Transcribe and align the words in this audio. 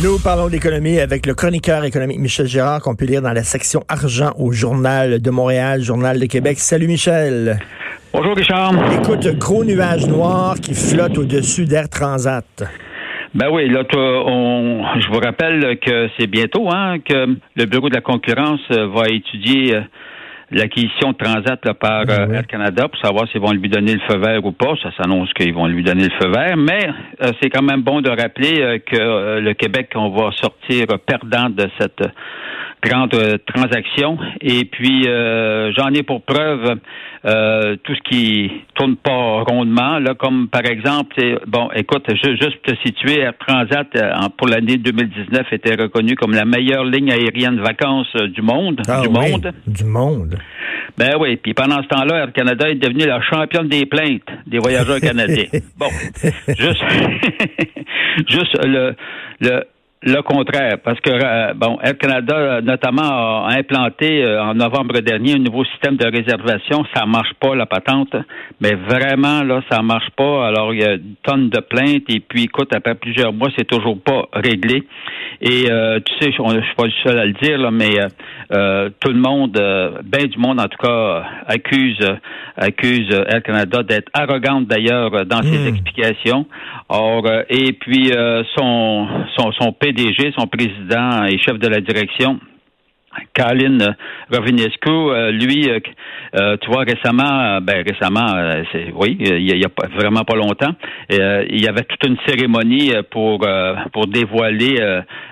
Nous 0.00 0.20
parlons 0.22 0.48
d'économie 0.48 1.00
avec 1.00 1.26
le 1.26 1.34
chroniqueur 1.34 1.82
économique 1.82 2.20
Michel 2.20 2.46
Gérard 2.46 2.80
qu'on 2.80 2.94
peut 2.94 3.04
lire 3.04 3.20
dans 3.20 3.32
la 3.32 3.42
section 3.42 3.80
argent 3.88 4.30
au 4.38 4.52
Journal 4.52 5.20
de 5.20 5.30
Montréal, 5.30 5.82
Journal 5.82 6.20
de 6.20 6.26
Québec. 6.26 6.60
Salut 6.60 6.86
Michel. 6.86 7.58
Bonjour 8.12 8.36
Richard. 8.36 8.74
Écoute, 8.92 9.26
gros 9.38 9.64
nuage 9.64 10.06
noir 10.06 10.54
qui 10.54 10.74
flotte 10.74 11.18
au-dessus 11.18 11.64
d'Air 11.64 11.88
Transat. 11.88 12.44
Ben 13.34 13.48
oui, 13.50 13.68
là, 13.68 13.82
on, 13.92 14.84
je 15.00 15.08
vous 15.08 15.18
rappelle 15.18 15.76
que 15.84 16.08
c'est 16.16 16.28
bientôt 16.28 16.68
hein, 16.70 17.00
que 17.00 17.34
le 17.56 17.64
Bureau 17.64 17.88
de 17.88 17.94
la 17.96 18.00
concurrence 18.00 18.60
euh, 18.70 18.86
va 18.86 19.08
étudier 19.08 19.74
euh, 19.74 19.80
l'acquisition 20.50 21.12
de 21.12 21.16
Transat 21.16 21.72
par 21.74 22.04
ben 22.06 22.30
euh, 22.30 22.34
Air 22.34 22.46
Canada 22.46 22.88
pour 22.88 23.00
savoir 23.00 23.28
s'ils 23.28 23.40
vont 23.40 23.52
lui 23.52 23.68
donner 23.68 23.94
le 23.94 24.00
feu 24.08 24.18
vert 24.18 24.44
ou 24.44 24.52
pas. 24.52 24.74
Ça 24.82 24.90
s'annonce 24.96 25.32
qu'ils 25.34 25.54
vont 25.54 25.66
lui 25.66 25.82
donner 25.82 26.04
le 26.04 26.14
feu 26.20 26.30
vert, 26.30 26.56
mais 26.56 26.88
c'est 27.40 27.50
quand 27.50 27.62
même 27.62 27.82
bon 27.82 28.00
de 28.00 28.10
rappeler 28.10 28.82
que 28.86 29.40
le 29.40 29.52
Québec, 29.54 29.90
on 29.94 30.10
va 30.10 30.30
sortir 30.32 30.86
perdant 31.06 31.50
de 31.50 31.68
cette 31.78 32.02
grande 32.82 33.16
transaction. 33.46 34.18
Et 34.40 34.64
puis, 34.64 35.04
j'en 35.04 35.88
ai 35.94 36.02
pour 36.02 36.22
preuve 36.22 36.78
euh, 37.24 37.76
tout 37.82 37.94
ce 37.94 38.00
qui 38.08 38.50
tourne 38.76 38.96
pas 38.96 39.42
rondement, 39.42 39.98
là, 39.98 40.14
comme 40.14 40.48
par 40.48 40.64
exemple, 40.64 41.16
bon, 41.48 41.68
écoute, 41.74 42.06
juste 42.14 42.62
te 42.62 42.74
situer, 42.86 43.20
Air 43.20 43.32
Transat 43.38 43.88
euh, 43.96 44.12
pour 44.36 44.46
l'année 44.46 44.76
2019 44.76 45.52
était 45.52 45.74
reconnu 45.74 46.14
comme 46.14 46.32
la 46.32 46.44
meilleure 46.44 46.84
ligne 46.84 47.10
aérienne 47.10 47.56
de 47.56 47.62
vacances 47.62 48.06
euh, 48.16 48.28
du 48.28 48.40
monde, 48.40 48.80
ah 48.88 49.02
du 49.02 49.08
monde, 49.08 49.52
du 49.66 49.84
monde. 49.84 50.38
Ben 50.96 51.16
oui, 51.18 51.36
puis 51.36 51.54
pendant 51.54 51.82
ce 51.82 51.88
temps-là, 51.88 52.22
Air 52.22 52.32
Canada 52.32 52.68
est 52.68 52.76
devenu 52.76 53.04
la 53.04 53.20
championne 53.20 53.68
des 53.68 53.84
plaintes 53.86 54.22
des 54.46 54.58
voyageurs 54.58 55.00
canadiens. 55.00 55.48
bon, 55.76 55.88
juste, 56.56 56.84
juste 58.28 58.64
le, 58.64 58.94
le 59.40 59.64
le 60.02 60.22
contraire, 60.22 60.78
parce 60.84 61.00
que 61.00 61.10
euh, 61.10 61.54
bon, 61.54 61.78
Air 61.82 61.98
Canada 61.98 62.60
notamment 62.60 63.46
a 63.46 63.48
implanté 63.58 64.22
euh, 64.22 64.40
en 64.40 64.54
novembre 64.54 65.00
dernier 65.00 65.34
un 65.34 65.38
nouveau 65.38 65.64
système 65.64 65.96
de 65.96 66.06
réservation. 66.06 66.84
Ça 66.94 67.04
marche 67.04 67.34
pas 67.40 67.56
la 67.56 67.66
patente, 67.66 68.14
mais 68.60 68.74
vraiment 68.74 69.42
là, 69.42 69.60
ça 69.68 69.82
marche 69.82 70.10
pas. 70.16 70.46
Alors 70.46 70.72
il 70.72 70.80
y 70.80 70.84
a 70.84 70.94
une 70.94 71.16
tonne 71.24 71.50
de 71.50 71.58
plaintes 71.58 72.04
et 72.08 72.20
puis 72.20 72.44
écoute, 72.44 72.72
après 72.72 72.94
plusieurs 72.94 73.32
mois, 73.32 73.48
c'est 73.58 73.66
toujours 73.66 74.00
pas 74.00 74.28
réglé. 74.32 74.84
Et 75.40 75.68
euh, 75.68 75.98
tu 75.98 76.14
sais, 76.20 76.32
je, 76.32 76.42
ne 76.42 76.62
suis 76.62 76.74
pas 76.76 76.86
le 76.86 76.92
seul 77.04 77.18
à 77.18 77.26
le 77.26 77.32
dire 77.32 77.58
là, 77.58 77.70
mais 77.72 77.96
tout 79.00 79.12
le 79.12 79.20
monde, 79.20 79.52
ben 80.04 80.26
du 80.26 80.38
monde 80.38 80.60
en 80.60 80.68
tout 80.68 80.78
cas, 80.78 81.24
accuse 81.46 81.98
accuse 82.56 83.10
Air 83.28 83.42
Canada 83.42 83.82
d'être 83.82 84.08
arrogante 84.14 84.66
d'ailleurs 84.66 85.26
dans 85.26 85.42
ses 85.42 85.58
hmm. 85.58 85.68
explications. 85.68 86.46
Or 86.88 87.24
et 87.50 87.72
puis 87.72 88.10
son 88.56 89.06
son 89.36 89.52
son 89.52 89.72
PDG, 89.88 90.32
son 90.38 90.46
président 90.46 91.24
et 91.24 91.38
chef 91.38 91.58
de 91.58 91.68
la 91.68 91.80
direction, 91.80 92.38
Colin 93.34 93.78
Rovinescu, 94.30 94.90
euh, 94.90 95.30
lui, 95.30 95.68
euh, 95.68 95.80
euh, 96.36 96.56
tu 96.60 96.70
vois, 96.70 96.84
récemment, 96.84 97.58
ben 97.62 97.82
récemment, 97.86 98.62
c'est 98.70 98.92
oui, 98.94 99.16
il 99.18 99.58
y, 99.58 99.64
a, 99.64 99.68
vraiment 99.96 100.24
pas 100.24 100.36
longtemps, 100.36 100.74
il 101.10 101.60
y 101.60 101.66
avait 101.66 101.84
toute 101.84 102.06
une 102.06 102.18
cérémonie 102.26 102.92
pour 103.10 103.46
pour 103.92 104.06
dévoiler 104.06 104.76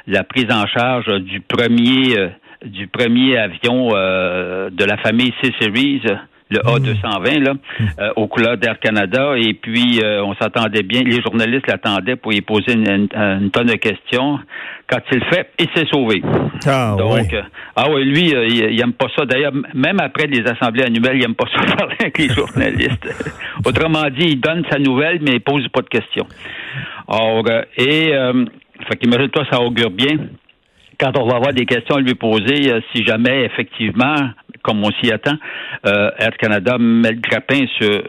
la 0.07 0.25
prise 0.25 0.51
en 0.51 0.67
charge 0.67 1.07
du 1.21 1.41
premier 1.41 2.31
du 2.65 2.87
premier 2.87 3.37
avion 3.37 3.91
de 3.91 4.85
la 4.85 4.97
famille 4.97 5.35
C-Series 5.43 6.01
le 6.49 6.61
A220 6.61 7.43
là, 7.43 7.55
hmm. 7.55 7.87
euh, 7.99 8.13
au 8.17 8.29
couleur 8.29 8.57
d'Air 8.57 8.79
Canada. 8.79 9.37
Et 9.37 9.55
puis, 9.55 10.01
euh, 10.03 10.23
on 10.25 10.35
s'attendait 10.37 10.83
bien. 10.83 11.03
Les 11.03 11.21
journalistes 11.21 11.67
l'attendaient 11.67 12.17
pour 12.17 12.33
y 12.33 12.41
poser 12.41 12.75
une, 12.75 13.09
tonne 13.51 13.67
de 13.67 13.75
questions. 13.75 14.39
Quand 14.89 15.01
il 15.11 15.19
le 15.19 15.25
fait, 15.25 15.51
il 15.59 15.69
s'est 15.75 15.87
sauvé. 15.91 16.23
Ah, 16.67 16.95
Donc, 16.97 17.33
euh, 17.33 17.43
ah 17.75 17.87
oui, 17.91 18.05
lui, 18.05 18.29
il, 18.31 18.73
il, 18.73 18.81
aime 18.81 18.93
pas 18.93 19.09
ça. 19.17 19.25
D'ailleurs, 19.25 19.53
même 19.75 19.99
après 20.01 20.27
les 20.27 20.47
assemblées 20.47 20.85
annuelles, 20.85 21.17
il 21.17 21.25
aime 21.25 21.35
pas 21.35 21.47
ça 21.55 21.77
parler 21.77 21.97
avec 21.99 22.19
les 22.19 22.29
journalistes. 22.29 23.35
Autrement 23.65 24.09
dit, 24.11 24.27
il 24.29 24.41
donne 24.41 24.65
sa 24.71 24.79
nouvelle, 24.79 25.19
mais 25.23 25.33
il 25.33 25.41
pose 25.41 25.67
pas 25.69 25.83
de 25.83 25.89
questions. 25.89 26.27
Or, 27.09 27.45
et, 27.77 28.13
fait 28.89 28.97
qu'imagine-toi, 28.97 29.45
ça 29.51 29.61
augure 29.61 29.91
bien 29.91 30.17
quand 30.99 31.17
on 31.19 31.27
va 31.27 31.37
avoir 31.37 31.53
des 31.53 31.67
questions 31.67 31.97
à 31.97 32.01
lui 32.01 32.15
poser, 32.15 32.73
si 32.95 33.05
jamais 33.05 33.45
effectivement 33.45 34.31
comme 34.67 34.83
on 34.85 34.91
s'y 35.01 35.13
attend, 35.13 35.37
euh, 35.87 36.11
Air 36.19 36.37
Canada 36.39 36.77
met 36.79 37.13
le 37.13 37.21
grappin 37.21 37.65
sur, 37.79 38.03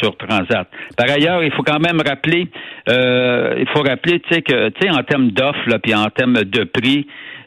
sur, 0.00 0.16
Transat. 0.16 0.68
Par 0.96 1.10
ailleurs, 1.10 1.42
il 1.42 1.52
faut 1.52 1.64
quand 1.64 1.80
même 1.80 2.00
rappeler, 2.00 2.46
euh, 2.88 3.56
il 3.58 3.66
faut 3.68 3.82
rappeler, 3.82 4.20
tu 4.20 4.34
sais, 4.34 4.42
que, 4.42 4.68
tu 4.70 4.86
sais, 4.86 4.90
en 4.90 5.02
termes 5.02 5.30
d'offres, 5.30 5.78
puis 5.82 5.94
en 5.94 6.08
termes 6.10 6.44
de 6.44 6.64
prix, 6.64 7.06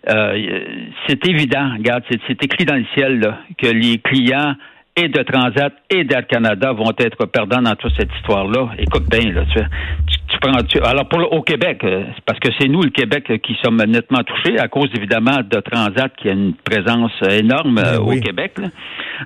euh, 0.10 0.60
c'est 1.08 1.26
évident, 1.26 1.72
regarde, 1.78 2.04
c'est 2.10 2.44
écrit 2.44 2.66
dans 2.66 2.76
le 2.76 2.86
ciel, 2.96 3.34
que 3.58 3.68
les 3.68 3.98
clients 4.00 4.56
et 4.96 5.08
de 5.08 5.22
Transat 5.24 5.74
et 5.90 6.04
d'Air 6.04 6.28
Canada 6.28 6.74
vont 6.74 6.92
être 7.00 7.26
perdants 7.26 7.62
dans 7.62 7.76
toute 7.76 7.94
cette 7.98 8.14
histoire-là. 8.18 8.70
Écoute 8.78 9.10
bien, 9.10 9.32
là, 9.32 9.44
tu, 9.54 9.60
tu 9.60 10.19
prends, 10.38 10.88
alors 10.88 11.08
pour 11.08 11.20
au 11.34 11.42
Québec, 11.42 11.80
euh, 11.84 12.04
parce 12.26 12.40
que 12.40 12.50
c'est 12.60 12.68
nous 12.68 12.82
le 12.82 12.90
Québec 12.90 13.32
qui 13.42 13.58
sommes 13.64 13.84
nettement 13.84 14.24
touchés 14.24 14.60
à 14.60 14.68
cause 14.68 14.90
évidemment 14.96 15.38
de 15.50 15.60
Transat 15.60 16.12
qui 16.18 16.30
a 16.30 16.34
une 16.34 16.54
présence 16.54 17.12
énorme 17.30 17.76
ben 17.76 17.86
euh, 17.86 18.00
au 18.00 18.12
Québec. 18.20 18.54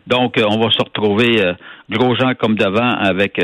Donc 0.07 0.37
euh, 0.37 0.45
on 0.49 0.59
va 0.59 0.69
se 0.71 0.81
retrouver 0.81 1.53
gros 1.89 2.15
gens 2.15 2.33
comme 2.39 2.55
devant 2.55 2.89
avec 2.89 3.39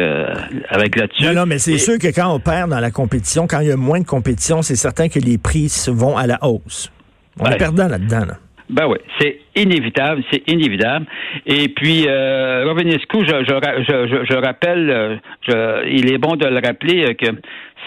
avec 0.70 0.96
là-dessus. 0.96 1.25
Non, 1.25 1.34
non, 1.34 1.46
mais 1.46 1.59
c'est 1.59 1.78
sûr 1.78 1.97
que 1.97 2.08
quand 2.08 2.34
on 2.34 2.40
perd 2.40 2.70
dans 2.70 2.80
la 2.80 2.92
compétition, 2.92 3.47
quand 3.47 3.59
il 3.59 3.68
y 3.68 3.72
a 3.72 3.78
moins 3.78 4.00
de 4.00 4.06
compétition, 4.06 4.62
c'est 4.62 4.76
certain 4.76 5.09
que 5.09 5.20
les 5.20 5.38
prix 5.38 5.72
vont 5.90 6.18
à 6.18 6.28
la 6.28 6.40
hausse. 6.44 6.91
On 7.40 7.46
est 7.46 7.58
perdant 7.58 7.88
là-dedans. 7.88 8.26
Là. 8.26 8.34
Ben 8.69 8.85
oui, 8.88 8.97
c'est 9.19 9.40
inévitable, 9.56 10.24
c'est 10.31 10.47
inévitable. 10.47 11.07
Et 11.47 11.69
puis, 11.69 12.06
euh, 12.07 12.66
Rovinescu, 12.68 13.25
je, 13.25 13.44
je, 13.44 14.25
je, 14.30 14.35
rappelle, 14.35 14.90
euh, 14.91 15.16
je, 15.47 15.90
il 15.90 16.13
est 16.13 16.19
bon 16.19 16.35
de 16.35 16.46
le 16.46 16.62
rappeler 16.63 17.03
euh, 17.03 17.13
que 17.16 17.25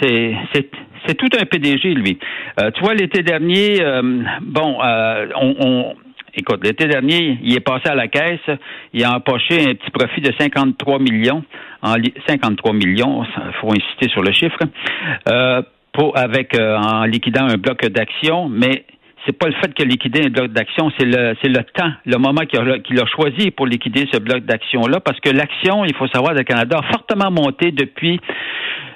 c'est, 0.00 0.34
c'est, 0.52 0.68
c'est 1.06 1.14
tout 1.14 1.28
un 1.40 1.44
PDG, 1.44 1.94
lui. 1.94 2.18
Euh, 2.60 2.72
tu 2.72 2.82
vois, 2.82 2.94
l'été 2.94 3.22
dernier, 3.22 3.80
bon, 4.42 4.78
on, 5.40 5.54
on 5.60 5.94
Écoute, 6.34 6.64
l'été 6.64 6.86
dernier, 6.86 7.38
il 7.42 7.54
est 7.54 7.60
passé 7.60 7.90
à 7.90 7.94
la 7.94 8.08
caisse, 8.08 8.40
il 8.94 9.04
a 9.04 9.14
empoché 9.14 9.68
un 9.68 9.74
petit 9.74 9.90
profit 9.90 10.22
de 10.22 10.32
53 10.40 10.98
millions, 10.98 11.44
en 11.82 11.96
53 12.26 12.72
millions, 12.72 13.22
il 13.22 13.52
faut 13.60 13.70
insister 13.70 14.08
sur 14.08 14.22
le 14.22 14.32
chiffre, 14.32 14.58
pour 15.92 16.16
avec 16.16 16.58
en 16.58 17.04
liquidant 17.04 17.46
un 17.48 17.58
bloc 17.58 17.84
d'actions, 17.84 18.48
mais 18.48 18.86
c'est 19.26 19.36
pas 19.36 19.48
le 19.48 19.54
fait 19.54 19.72
qu'il 19.74 19.86
a 19.86 19.88
liquidé 19.88 20.26
un 20.26 20.30
bloc 20.30 20.52
d'action, 20.52 20.90
c'est 20.98 21.06
le 21.06 21.34
c'est 21.42 21.48
le 21.48 21.62
temps, 21.74 21.92
le 22.06 22.16
moment 22.18 22.42
qu'il 22.42 22.58
a, 22.60 22.78
qu'il 22.80 23.00
a 23.00 23.06
choisi 23.06 23.50
pour 23.50 23.66
liquider 23.66 24.06
ce 24.12 24.18
bloc 24.18 24.44
d'action-là, 24.44 25.00
parce 25.00 25.20
que 25.20 25.30
l'action, 25.30 25.84
il 25.84 25.94
faut 25.94 26.08
savoir, 26.08 26.34
le 26.34 26.42
Canada 26.42 26.78
a 26.78 26.92
fortement 26.92 27.30
monté 27.30 27.70
depuis 27.70 28.20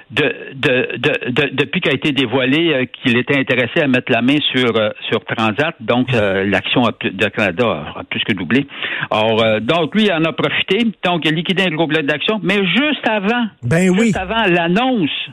de, 0.09 0.53
de, 0.53 0.97
de, 0.97 1.49
depuis 1.51 1.81
qu'a 1.81 1.91
été 1.91 2.13
dévoilé 2.13 2.73
euh, 2.73 2.85
qu'il 2.85 3.17
était 3.17 3.37
intéressé 3.37 3.81
à 3.81 3.87
mettre 3.87 4.09
la 4.11 4.21
main 4.21 4.37
sur 4.55 4.77
euh, 4.77 4.89
sur 5.09 5.23
Transat, 5.25 5.75
donc 5.81 6.13
euh, 6.13 6.45
l'action 6.45 6.83
de 6.83 7.27
Canada 7.27 7.93
a, 7.97 8.03
plus 8.05 8.23
que 8.23 8.33
doublé. 8.33 8.67
Alors 9.11 9.59
donc 9.61 9.93
lui 9.95 10.05
il 10.05 10.13
en 10.13 10.23
a 10.23 10.31
profité, 10.31 10.85
donc 11.03 11.25
il 11.25 11.33
a 11.33 11.35
liquidé 11.35 11.63
un 11.63 11.75
gros 11.75 11.87
bloc 11.87 12.05
d'action, 12.05 12.39
mais 12.41 12.65
juste 12.65 13.07
avant, 13.07 13.47
ben 13.63 13.93
juste 13.93 14.17
avant 14.17 14.45
l'annonce 14.47 15.29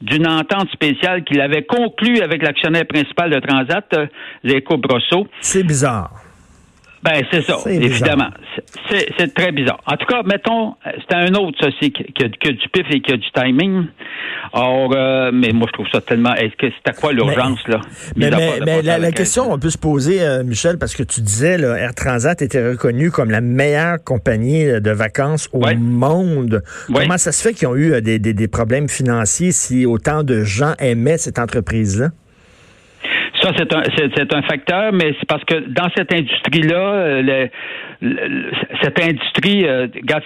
d'une 0.00 0.26
entente 0.26 0.70
spéciale 0.70 1.24
qu'il 1.24 1.40
avait 1.40 1.64
conclue 1.64 2.20
avec 2.20 2.42
l'actionnaire 2.42 2.86
principal 2.86 3.30
de 3.30 3.40
Transat, 3.40 3.86
euh, 3.94 4.06
Léco 4.44 4.76
Brosso. 4.76 5.26
C'est 5.40 5.64
bizarre. 5.64 6.27
Ben, 7.02 7.22
c'est 7.30 7.42
ça, 7.42 7.56
évidemment. 7.66 8.30
C'est 8.90 9.34
très 9.34 9.52
bizarre. 9.52 9.80
En 9.86 9.96
tout 9.96 10.06
cas, 10.06 10.22
mettons, 10.24 10.74
c'est 10.84 11.14
un 11.14 11.32
autre, 11.34 11.56
ça, 11.60 11.68
c'est 11.80 11.90
qui, 11.90 12.04
a, 12.24 12.28
du 12.28 12.68
pif 12.72 12.86
et 12.90 13.00
qui 13.00 13.12
a 13.12 13.16
du 13.16 13.30
timing. 13.32 13.86
Or, 14.52 14.92
euh, 14.94 15.30
mais 15.32 15.52
moi, 15.52 15.66
je 15.68 15.72
trouve 15.74 15.86
ça 15.92 16.00
tellement. 16.00 16.34
Est-ce 16.34 16.56
que 16.56 16.66
c'est 16.70 16.90
à 16.90 16.92
quoi 16.92 17.12
l'urgence, 17.12 17.60
là? 17.68 17.80
Mais, 18.16 18.30
mais, 18.64 18.82
la, 18.82 19.12
question, 19.12 19.52
on 19.52 19.58
peut 19.58 19.70
se 19.70 19.78
poser, 19.78 20.22
euh, 20.22 20.42
Michel, 20.42 20.78
parce 20.78 20.94
que 20.94 21.02
tu 21.02 21.20
disais, 21.20 21.58
là, 21.58 21.76
Air 21.76 21.94
Transat 21.94 22.40
était 22.40 22.66
reconnu 22.66 23.10
comme 23.10 23.30
la 23.30 23.40
meilleure 23.40 24.02
compagnie 24.02 24.64
de 24.64 24.90
vacances 24.90 25.48
au 25.52 25.60
monde. 25.76 26.62
Comment 26.92 27.18
ça 27.18 27.32
se 27.32 27.42
fait 27.42 27.54
qu'ils 27.54 27.68
ont 27.68 27.76
eu 27.76 27.92
euh, 27.92 28.00
des, 28.00 28.18
des 28.18 28.48
problèmes 28.48 28.88
financiers 28.88 29.52
si 29.52 29.86
autant 29.86 30.22
de 30.22 30.42
gens 30.42 30.74
aimaient 30.78 31.18
cette 31.18 31.38
entreprise-là? 31.38 32.08
Ça, 33.42 33.52
c'est 33.56 33.72
un, 33.72 33.82
c'est, 33.96 34.34
un 34.34 34.42
facteur, 34.42 34.92
mais 34.92 35.14
c'est 35.18 35.28
parce 35.28 35.44
que 35.44 35.68
dans 35.68 35.88
cette 35.96 36.12
industrie-là, 36.12 36.76
euh, 36.76 37.46
cette 38.82 39.02
industrie, 39.02 39.66
euh, 39.66 39.88
regarde, 39.94 40.22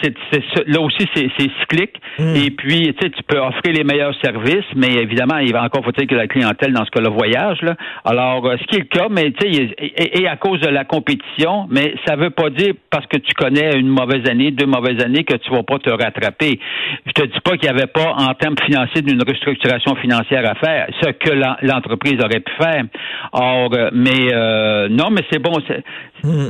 là 0.67 0.81
aussi, 0.81 1.07
c'est, 1.15 1.29
cyclique. 1.39 1.97
Hmm. 2.19 2.35
Et 2.37 2.51
puis, 2.51 2.95
tu 2.95 2.97
sais, 3.01 3.11
tu 3.11 3.23
peux 3.27 3.39
offrir 3.39 3.75
les 3.75 3.85
meilleurs 3.85 4.15
services, 4.23 4.65
mais 4.77 4.95
évidemment, 4.95 5.39
il 5.39 5.53
va 5.53 5.65
encore 5.65 5.85
faut-il 5.85 6.07
que 6.07 6.15
la 6.15 6.27
clientèle, 6.27 6.73
dans 6.73 6.85
ce 6.85 6.91
cas-là, 6.91 7.09
voyage. 7.09 7.63
Là. 7.63 7.75
Alors, 8.05 8.47
euh, 8.47 8.57
ce 8.61 8.67
qui 8.67 8.77
est 8.77 8.81
le 8.81 8.85
cas, 8.85 9.09
mais 9.11 9.31
tu 9.33 9.53
sais, 9.53 9.75
et, 9.79 10.29
à 10.29 10.37
cause 10.37 10.61
de 10.61 10.69
la 10.69 10.85
compétition, 10.85 11.67
mais 11.71 11.95
ça 12.07 12.17
veut 12.17 12.31
pas 12.31 12.51
dire 12.51 12.75
parce 12.91 13.07
que 13.07 13.17
tu 13.17 13.33
connais 13.35 13.79
une 13.79 13.89
mauvaise 13.89 14.29
année, 14.29 14.51
deux 14.51 14.67
mauvaises 14.67 15.03
années, 15.03 15.25
que 15.25 15.37
tu 15.37 15.51
vas 15.51 15.63
pas 15.63 15.79
te 15.79 15.91
rattraper. 15.91 16.61
Je 17.07 17.13
te 17.13 17.27
dis 17.27 17.41
pas 17.41 17.57
qu'il 17.57 17.71
n'y 17.71 17.77
avait 17.77 17.91
pas, 17.91 18.15
en 18.17 18.35
termes 18.35 18.57
financiers, 18.65 19.03
d'une 19.03 19.23
restructuration 19.23 19.97
financière 19.97 20.49
à 20.49 20.55
faire, 20.55 20.89
ce 21.01 21.11
que 21.11 21.31
l'entreprise 21.63 22.21
aurait 22.23 22.41
pu 22.41 22.53
faire. 22.61 22.85
Or, 23.33 23.71
euh, 23.73 23.91
mais 23.93 24.33
euh, 24.33 24.89
non, 24.91 25.11
mais 25.11 25.23
c'est 25.31 25.39
bon, 25.39 25.53
hmm. 26.23 26.49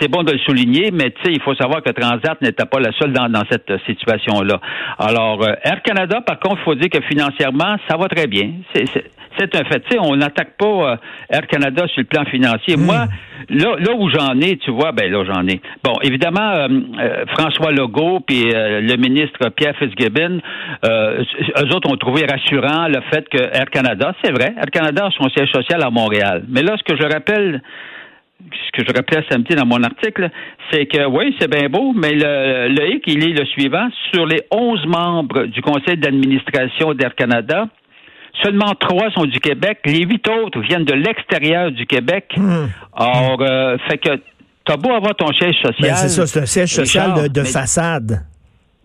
c'est 0.00 0.08
bon 0.08 0.22
de 0.22 0.32
le 0.32 0.38
souligner, 0.38 0.90
mais 0.92 1.10
tu 1.10 1.22
sais, 1.24 1.32
il 1.32 1.40
faut 1.42 1.54
savoir 1.54 1.82
que 1.82 1.90
Transat 1.90 2.40
n'était 2.42 2.66
pas 2.66 2.80
la 2.80 2.92
seule 2.92 3.12
dans, 3.12 3.44
cette 3.50 3.72
situation-là. 3.86 4.60
Alors, 4.98 5.42
euh, 5.42 5.54
Air 5.64 5.82
Canada, 5.82 6.20
par 6.20 6.38
contre, 6.38 6.58
il 6.60 6.64
faut 6.64 6.74
dire 6.74 6.90
que 6.90 7.00
financièrement, 7.02 7.76
ça 7.88 7.96
va 7.96 8.08
très 8.08 8.26
bien. 8.26 8.52
C'est 8.74 8.86
un 9.40 9.64
fait. 9.64 9.80
Tu 9.80 9.92
sais, 9.92 9.98
on 10.00 10.16
n'attaque 10.16 10.56
pas 10.58 10.98
Air 11.30 11.46
Canada 11.46 11.86
sur 11.88 12.00
le 12.00 12.06
plan 12.06 12.24
financier. 12.24 12.76
Hmm. 12.76 12.84
Moi, 12.84 13.06
là, 13.48 13.76
là 13.78 13.94
où 13.96 14.08
j'en 14.10 14.38
ai, 14.40 14.56
tu 14.58 14.70
vois, 14.70 14.92
ben 14.92 15.10
là, 15.10 15.24
j'en 15.24 15.46
ai. 15.46 15.60
Bon, 15.82 15.94
évidemment, 16.02 16.66
François 17.36 17.72
Legault 17.72 18.20
puis 18.20 18.44
le 18.52 18.96
ministre 18.96 19.48
Pierre 19.50 19.76
Fitzgibbon, 19.76 20.40
eux 20.84 21.74
autres 21.74 21.90
ont 21.90 21.96
trouvé 21.96 22.26
rassurant 22.26 22.88
le 22.88 23.00
fait 23.10 23.28
que 23.28 23.38
Air 23.38 23.70
Canada, 23.70 24.14
c'est 24.22 24.32
vrai, 24.32 24.54
Air 24.56 24.70
Canada 24.72 25.06
a 25.06 25.10
son 25.10 25.28
siège 25.30 25.50
social 25.50 25.82
à 25.82 25.90
Montréal. 25.90 26.44
Mais 26.48 26.62
là, 26.62 26.76
ce 26.76 26.82
que 26.82 27.00
je 27.00 27.06
rappelle, 27.06 27.62
ce 28.40 28.70
que 28.72 28.86
je 28.86 28.94
rappelais 28.94 29.24
samedi 29.30 29.54
dans 29.54 29.66
mon 29.66 29.82
article, 29.82 30.30
c'est 30.70 30.86
que 30.86 31.06
oui, 31.06 31.34
c'est 31.38 31.50
bien 31.50 31.68
beau, 31.68 31.92
mais 31.94 32.12
le, 32.12 32.68
le 32.68 32.94
hic, 32.94 33.04
il 33.06 33.22
est 33.28 33.38
le 33.38 33.46
suivant. 33.46 33.88
Sur 34.12 34.26
les 34.26 34.42
11 34.50 34.86
membres 34.86 35.44
du 35.44 35.60
conseil 35.62 35.96
d'administration 35.96 36.94
d'Air 36.94 37.14
Canada, 37.14 37.68
seulement 38.42 38.74
trois 38.78 39.10
sont 39.10 39.24
du 39.24 39.40
Québec. 39.40 39.78
Les 39.84 40.04
huit 40.04 40.26
autres 40.28 40.60
viennent 40.60 40.84
de 40.84 40.94
l'extérieur 40.94 41.70
du 41.70 41.86
Québec. 41.86 42.32
Hmm. 42.36 42.66
Or, 42.92 43.38
euh, 43.40 43.76
fait 43.88 43.98
que 43.98 44.20
t'as 44.64 44.76
beau 44.76 44.92
avoir 44.92 45.14
ton 45.14 45.32
siège 45.32 45.56
social. 45.56 45.90
Ben, 45.90 45.94
c'est 45.96 46.08
ça, 46.08 46.26
c'est 46.26 46.40
un 46.40 46.46
siège 46.46 46.74
social 46.74 47.30
de, 47.30 47.44
façade. 47.44 48.24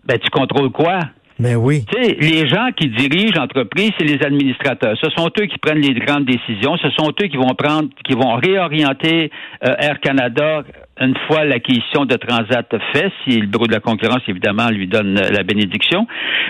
Ben, 0.04 0.18
tu 0.18 0.30
contrôles 0.30 0.70
quoi? 0.70 1.00
Mais 1.38 1.54
oui. 1.54 1.84
Tu 1.92 2.02
sais, 2.02 2.16
les 2.20 2.48
gens 2.48 2.68
qui 2.76 2.88
dirigent 2.88 3.34
l'entreprise, 3.34 3.90
c'est 3.98 4.04
les 4.04 4.22
administrateurs. 4.24 4.96
Ce 5.02 5.10
sont 5.10 5.30
eux 5.40 5.46
qui 5.46 5.58
prennent 5.58 5.80
les 5.80 5.94
grandes 5.94 6.24
décisions. 6.24 6.76
Ce 6.76 6.90
sont 6.90 7.08
eux 7.08 7.26
qui 7.26 7.36
vont 7.36 7.54
prendre, 7.54 7.88
qui 8.04 8.14
vont 8.14 8.34
réorienter 8.34 9.30
euh, 9.64 9.74
Air 9.78 10.00
Canada 10.00 10.62
une 11.00 11.14
fois 11.26 11.44
l'acquisition 11.44 12.04
de 12.04 12.14
Transat 12.16 12.66
fait, 12.92 13.10
si 13.24 13.40
le 13.40 13.46
bureau 13.46 13.66
de 13.66 13.72
la 13.72 13.80
concurrence, 13.80 14.22
évidemment, 14.28 14.68
lui 14.70 14.86
donne 14.86 15.14
la 15.14 15.42
bénédiction. 15.42 16.06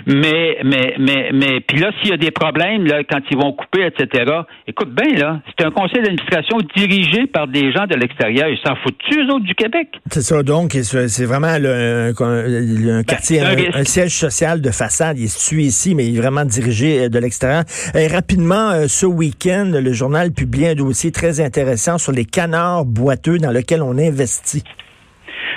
Mais, 0.07 0.59
mais, 0.65 0.95
mais, 0.99 1.31
mais, 1.33 1.61
puis 1.61 1.79
là, 1.79 1.91
s'il 1.99 2.11
y 2.11 2.13
a 2.13 2.17
des 2.17 2.31
problèmes, 2.31 2.85
là, 2.87 3.03
quand 3.05 3.21
ils 3.31 3.39
vont 3.39 3.53
couper, 3.53 3.87
etc., 3.87 4.33
écoute 4.67 4.95
bien, 4.95 5.17
là, 5.19 5.41
c'est 5.47 5.65
un 5.65 5.71
conseil 5.71 6.03
d'administration 6.03 6.59
dirigé 6.77 7.27
par 7.27 7.49
des 7.49 7.73
gens 7.73 7.87
de 7.87 7.95
l'extérieur. 7.95 8.49
Ils 8.49 8.59
s'en 8.59 8.77
foutent-tu, 8.77 9.21
eux 9.21 9.33
autres, 9.33 9.45
du 9.45 9.55
Québec? 9.55 9.89
C'est 10.11 10.23
ça, 10.23 10.43
donc, 10.43 10.73
c'est 10.73 11.25
vraiment 11.25 11.57
le, 11.59 12.13
un, 12.21 12.99
ben, 12.99 13.05
quartier, 13.05 13.41
un, 13.41 13.85
siège 13.85 14.13
social 14.13 14.61
de 14.61 14.71
façade. 14.75 15.19
Il 15.19 15.25
est 15.25 15.39
situé 15.39 15.63
ici, 15.63 15.95
mais 15.95 16.07
il 16.07 16.17
est 16.17 16.21
vraiment 16.21 16.45
dirigé 16.45 17.05
euh, 17.05 17.09
de 17.09 17.19
l'extérieur. 17.19 17.65
Et 17.95 18.07
rapidement, 18.07 18.71
euh, 18.71 18.87
ce 18.89 19.07
week-end, 19.07 19.71
le 19.73 19.93
journal 19.93 20.33
publie 20.33 20.67
un 20.67 20.75
dossier 20.75 21.13
très 21.13 21.41
intéressant 21.41 21.99
sur 21.99 22.13
les 22.13 22.25
canards 22.25 22.85
boiteux 22.85 23.39
dans 23.39 23.53
lequel 23.53 23.83
on 23.83 23.99
investit 23.99 24.65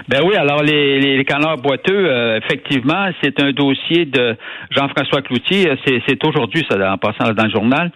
ben 0.08 0.22
oui, 0.24 0.36
alors 0.36 0.64
les, 0.64 1.24
canards 1.26 1.58
boiteux, 1.58 1.94
euh, 1.94 2.38
effectivement, 2.38 3.10
c'est 3.22 3.42
un 3.42 3.52
dossier 3.52 4.06
de 4.06 4.38
Jean-François 4.72 5.22
Cloutier. 5.22 5.70
C'est 5.86 6.24
aujourd'hui, 6.26 6.66
ça, 6.70 6.94
en 6.94 6.98
passant 6.98 7.34
dans 7.34 7.44
le 7.44 7.50
journal. 7.50 7.92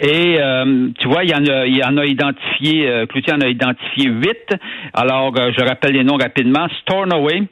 Et 0.00 0.38
euh, 0.40 0.88
tu 0.98 1.08
vois, 1.08 1.24
il 1.24 1.30
y 1.30 1.34
en 1.34 1.44
a, 1.44 1.66
il 1.66 1.76
y 1.76 1.84
en 1.84 1.98
a 1.98 2.06
identifié, 2.06 2.88
euh, 2.88 3.06
Cloutier 3.06 3.34
en 3.34 3.40
a 3.40 3.48
identifié 3.48 4.08
huit. 4.08 4.54
Alors, 4.94 5.34
je 5.36 5.62
rappelle 5.62 5.92
les 5.92 6.04
noms 6.04 6.16
rapidement. 6.16 6.66
Stornoway, 6.80 7.42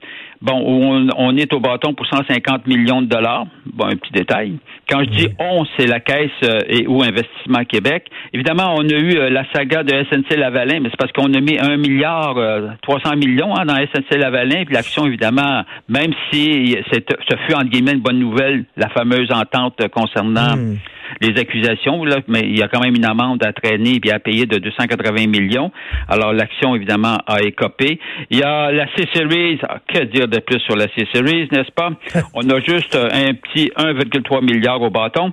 Bon, 0.42 0.54
on, 0.54 1.08
on, 1.18 1.36
est 1.36 1.52
au 1.52 1.60
bâton 1.60 1.92
pour 1.92 2.06
150 2.06 2.66
millions 2.66 3.02
de 3.02 3.06
dollars. 3.06 3.46
Bon, 3.66 3.84
un 3.84 3.96
petit 3.96 4.12
détail. 4.12 4.56
Quand 4.88 5.00
je 5.00 5.10
dis 5.10 5.28
on, 5.38 5.66
c'est 5.76 5.86
la 5.86 6.00
Caisse 6.00 6.30
euh, 6.44 6.60
et 6.66 6.86
ou 6.86 7.02
Investissement 7.02 7.64
Québec. 7.64 8.06
Évidemment, 8.32 8.74
on 8.74 8.88
a 8.88 8.94
eu 8.94 9.18
euh, 9.18 9.28
la 9.28 9.44
saga 9.52 9.82
de 9.82 9.92
SNC 9.92 10.36
Lavalin, 10.38 10.80
mais 10.80 10.88
c'est 10.88 10.96
parce 10.96 11.12
qu'on 11.12 11.32
a 11.34 11.40
mis 11.40 11.58
un 11.58 11.76
milliard 11.76 12.36
300 12.82 13.10
euh, 13.12 13.16
millions 13.16 13.54
hein, 13.54 13.66
dans 13.66 13.76
SNC 13.76 14.16
Lavalin, 14.16 14.64
puis 14.64 14.74
l'action, 14.74 15.06
évidemment, 15.06 15.62
même 15.88 16.12
si 16.32 16.74
ce 16.90 17.36
fut 17.46 17.54
entre 17.54 17.68
guillemets 17.68 17.92
une 17.92 18.00
bonne 18.00 18.18
nouvelle, 18.18 18.64
la 18.78 18.88
fameuse 18.88 19.30
entente 19.32 19.86
concernant 19.88 20.56
hmm 20.56 20.76
les 21.20 21.38
accusations, 21.40 22.04
là, 22.04 22.18
mais 22.28 22.40
il 22.40 22.58
y 22.58 22.62
a 22.62 22.68
quand 22.68 22.80
même 22.80 22.94
une 22.94 23.04
amende 23.04 23.44
à 23.44 23.52
traîner 23.52 24.00
et 24.04 24.12
à 24.12 24.18
payer 24.18 24.46
de 24.46 24.58
280 24.58 25.26
millions. 25.26 25.70
Alors, 26.08 26.32
l'action, 26.32 26.74
évidemment, 26.74 27.18
a 27.26 27.42
écopé. 27.42 27.98
Il 28.30 28.38
y 28.38 28.42
a 28.42 28.70
la 28.72 28.86
C-Series. 28.96 29.58
Ah, 29.68 29.78
que 29.86 30.04
dire 30.04 30.28
de 30.28 30.38
plus 30.38 30.60
sur 30.60 30.76
la 30.76 30.86
C-Series, 30.96 31.48
n'est-ce 31.52 31.72
pas? 31.72 31.90
On 32.34 32.48
a 32.48 32.60
juste 32.60 32.96
un 32.96 33.34
petit 33.34 33.70
1,3 33.76 34.44
milliard 34.44 34.80
au 34.80 34.90
bâton. 34.90 35.32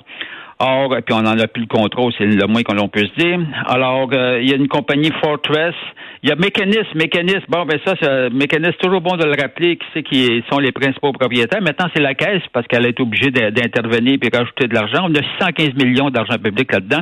Or, 0.59 0.95
puis 1.05 1.13
on 1.13 1.21
n'en 1.21 1.37
a 1.37 1.47
plus 1.47 1.61
le 1.61 1.67
contrôle, 1.67 2.11
c'est 2.17 2.25
le 2.25 2.47
moins 2.47 2.63
qu'on 2.63 2.87
puisse 2.87 3.13
dire. 3.15 3.39
Alors, 3.67 4.09
euh, 4.11 4.39
il 4.41 4.49
y 4.49 4.53
a 4.53 4.55
une 4.55 4.67
compagnie 4.67 5.11
Fortress. 5.21 5.75
Il 6.23 6.29
y 6.29 6.31
a 6.31 6.35
Mécanisme. 6.35 6.95
Mécanisme, 6.95 7.45
bon, 7.47 7.65
ben 7.65 7.79
ça, 7.85 7.93
c'est 8.01 8.29
Mécanisme, 8.31 8.75
toujours 8.79 9.01
bon 9.01 9.17
de 9.17 9.25
le 9.25 9.39
rappeler 9.39 9.77
qui 9.77 9.85
c'est 9.93 10.01
qui 10.01 10.43
sont 10.51 10.57
les 10.57 10.71
principaux 10.71 11.11
propriétaires. 11.11 11.61
Maintenant, 11.61 11.87
c'est 11.95 12.01
la 12.01 12.15
caisse 12.15 12.41
parce 12.53 12.65
qu'elle 12.65 12.87
est 12.87 12.99
obligée 12.99 13.29
d'intervenir 13.29 14.17
puis 14.19 14.31
rajouter 14.33 14.67
de 14.67 14.73
l'argent. 14.73 15.07
On 15.07 15.13
a 15.13 15.21
615 15.39 15.75
millions 15.75 16.09
d'argent 16.09 16.37
public 16.39 16.73
là-dedans. 16.73 17.01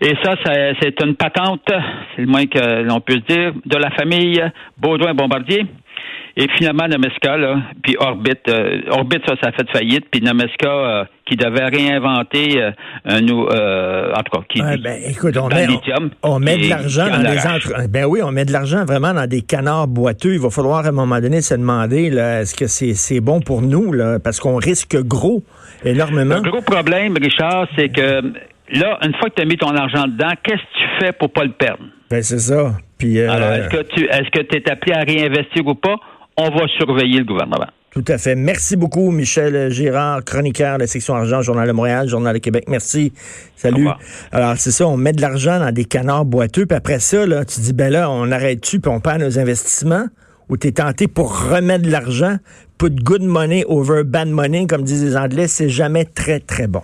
Et 0.00 0.14
ça, 0.22 0.34
c'est 0.80 1.00
une 1.02 1.14
patente, 1.14 1.70
c'est 2.16 2.22
le 2.22 2.26
moins 2.26 2.46
que 2.46 2.82
l'on 2.82 3.00
puisse 3.00 3.22
dire, 3.28 3.52
de 3.66 3.76
la 3.76 3.90
famille 3.90 4.42
Baudouin-Bombardier. 4.78 5.66
Et 6.36 6.46
finalement, 6.56 6.88
Nameska, 6.88 7.36
là, 7.36 7.56
puis 7.82 7.94
Orbit, 7.98 8.32
euh, 8.48 8.80
Orbit, 8.90 9.18
ça, 9.26 9.34
ça 9.42 9.48
a 9.48 9.52
fait 9.52 9.68
faillite, 9.70 10.06
puis 10.10 10.22
Nameska, 10.22 10.66
euh, 10.66 11.04
qui 11.26 11.36
devait 11.36 11.66
réinventer 11.66 12.62
euh, 12.62 12.70
un 13.04 13.20
euh, 13.28 14.12
en 14.14 14.22
tout 14.22 14.38
cas, 14.38 14.44
qui, 14.48 14.60
ben, 14.60 14.98
écoute, 15.06 15.36
on 15.36 15.48
met, 15.48 15.66
on, 16.22 16.38
met 16.38 16.56
de 16.56 16.70
l'argent 16.70 17.06
dans 17.08 17.20
des 17.20 17.46
entre... 17.46 17.88
Ben 17.88 18.06
oui, 18.06 18.20
on 18.22 18.32
met 18.32 18.46
de 18.46 18.52
l'argent 18.52 18.84
vraiment 18.86 19.12
dans 19.12 19.26
des 19.26 19.42
canards 19.42 19.88
boiteux. 19.88 20.32
Il 20.32 20.40
va 20.40 20.48
falloir 20.48 20.86
à 20.86 20.88
un 20.88 20.92
moment 20.92 21.20
donné 21.20 21.42
se 21.42 21.54
demander, 21.54 22.08
là, 22.08 22.40
est-ce 22.40 22.54
que 22.54 22.66
c'est, 22.66 22.94
c'est 22.94 23.20
bon 23.20 23.40
pour 23.40 23.60
nous, 23.60 23.92
là, 23.92 24.18
parce 24.18 24.40
qu'on 24.40 24.56
risque 24.56 24.96
gros, 25.02 25.42
énormément. 25.84 26.36
Le 26.36 26.50
gros 26.50 26.62
problème, 26.62 27.14
Richard, 27.20 27.68
c'est 27.76 27.90
que 27.90 28.22
là, 28.72 28.98
une 29.02 29.14
fois 29.16 29.28
que 29.28 29.34
tu 29.34 29.42
as 29.42 29.44
mis 29.44 29.58
ton 29.58 29.76
argent 29.76 30.04
dedans, 30.06 30.32
qu'est-ce 30.42 30.56
que 30.56 30.78
tu 30.78 31.04
fais 31.04 31.12
pour 31.12 31.30
pas 31.30 31.44
le 31.44 31.52
perdre? 31.52 31.84
Ben 32.10 32.22
c'est 32.22 32.38
ça. 32.38 32.72
Puis, 32.98 33.20
Alors, 33.20 33.52
est-ce 33.52 33.68
que 33.68 33.82
tu 33.94 34.04
est-ce 34.04 34.30
que 34.30 34.42
tu 34.42 34.56
es 34.56 34.70
appelé 34.70 34.92
à 34.92 35.00
réinvestir 35.00 35.66
ou 35.66 35.74
pas? 35.74 35.96
On 36.42 36.56
va 36.56 36.66
surveiller 36.78 37.18
le 37.18 37.24
gouvernement. 37.24 37.68
Tout 37.90 38.04
à 38.08 38.16
fait. 38.16 38.34
Merci 38.34 38.76
beaucoup, 38.76 39.10
Michel 39.10 39.70
Girard, 39.70 40.24
chroniqueur 40.24 40.76
de 40.76 40.80
la 40.80 40.86
section 40.86 41.14
argent, 41.14 41.42
Journal 41.42 41.68
de 41.68 41.72
Montréal, 41.72 42.08
Journal 42.08 42.32
de 42.32 42.38
Québec. 42.38 42.64
Merci. 42.66 43.12
Salut. 43.54 43.86
Alors, 44.32 44.56
c'est 44.56 44.70
ça, 44.70 44.88
on 44.88 44.96
met 44.96 45.12
de 45.12 45.20
l'argent 45.20 45.58
dans 45.58 45.72
des 45.72 45.84
canards 45.84 46.24
boiteux, 46.24 46.64
puis 46.64 46.76
après 46.76 47.00
ça, 47.00 47.26
là, 47.26 47.44
tu 47.44 47.60
dis, 47.60 47.74
ben 47.74 47.92
là, 47.92 48.10
on 48.10 48.32
arrête-tu, 48.32 48.80
puis 48.80 48.90
on 48.90 49.00
perd 49.00 49.20
nos 49.20 49.38
investissements? 49.38 50.06
Ou 50.48 50.56
tu 50.56 50.68
es 50.68 50.72
tenté 50.72 51.06
pour 51.06 51.50
remettre 51.50 51.84
de 51.84 51.90
l'argent? 51.90 52.36
Put 52.78 52.94
good 53.02 53.22
money 53.22 53.64
over 53.68 54.04
bad 54.04 54.28
money, 54.28 54.66
comme 54.66 54.84
disent 54.84 55.04
les 55.04 55.16
Anglais, 55.16 55.46
c'est 55.46 55.68
jamais 55.68 56.06
très, 56.06 56.40
très 56.40 56.66
bon. 56.66 56.82